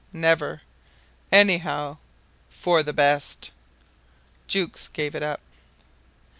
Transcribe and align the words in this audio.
Never 0.29 0.63
Anyhow... 1.31 1.97
for 2.49 2.81
the 2.81 2.91
best." 2.91 3.51
Jukes 4.47 4.87
gave 4.87 5.13
it 5.13 5.21
up. 5.21 5.41